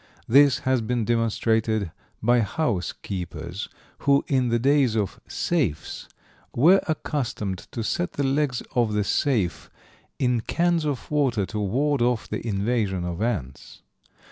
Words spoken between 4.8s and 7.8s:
of "safes" were accustomed